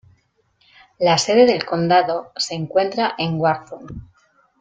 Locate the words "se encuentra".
2.35-3.13